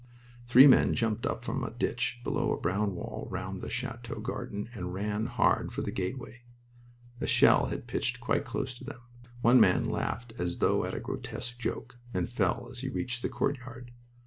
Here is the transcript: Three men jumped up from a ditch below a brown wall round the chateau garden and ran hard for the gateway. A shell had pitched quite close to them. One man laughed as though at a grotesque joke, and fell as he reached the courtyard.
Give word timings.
Three 0.47 0.65
men 0.65 0.95
jumped 0.95 1.27
up 1.27 1.45
from 1.45 1.63
a 1.63 1.69
ditch 1.69 2.21
below 2.23 2.51
a 2.51 2.59
brown 2.59 2.95
wall 2.95 3.27
round 3.29 3.61
the 3.61 3.69
chateau 3.69 4.19
garden 4.19 4.67
and 4.73 4.95
ran 4.95 5.27
hard 5.27 5.71
for 5.71 5.83
the 5.83 5.91
gateway. 5.91 6.41
A 7.19 7.27
shell 7.27 7.67
had 7.67 7.85
pitched 7.85 8.19
quite 8.19 8.43
close 8.43 8.73
to 8.79 8.83
them. 8.83 9.01
One 9.43 9.59
man 9.59 9.85
laughed 9.85 10.33
as 10.39 10.57
though 10.57 10.85
at 10.85 10.95
a 10.95 10.99
grotesque 10.99 11.59
joke, 11.59 11.99
and 12.15 12.27
fell 12.27 12.67
as 12.71 12.79
he 12.79 12.89
reached 12.89 13.21
the 13.21 13.29
courtyard. 13.29 13.91